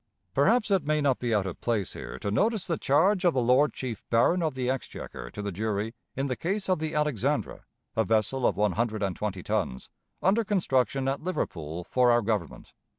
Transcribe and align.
Perhaps 0.33 0.71
it 0.71 0.83
may 0.83 0.99
not 0.99 1.19
be 1.19 1.31
out 1.31 1.45
of 1.45 1.61
place 1.61 1.93
here 1.93 2.17
to 2.17 2.31
notice 2.31 2.65
the 2.65 2.79
charge 2.79 3.23
of 3.23 3.35
the 3.35 3.39
Lord 3.39 3.71
Chief 3.71 4.03
Baron 4.09 4.41
of 4.41 4.55
the 4.55 4.67
Exchequer 4.67 5.29
to 5.29 5.41
the 5.43 5.51
jury 5.51 5.93
in 6.15 6.25
the 6.25 6.35
case 6.35 6.67
of 6.69 6.79
the 6.79 6.95
Alexandra, 6.95 7.65
a 7.95 8.03
vessel 8.03 8.47
of 8.47 8.57
one 8.57 8.71
hundred 8.71 9.03
and 9.03 9.15
twenty 9.15 9.43
tons, 9.43 9.91
under 10.19 10.43
construction 10.43 11.07
at 11.07 11.21
Liverpool 11.21 11.83
for 11.83 12.09
our 12.09 12.23
Government. 12.23 12.73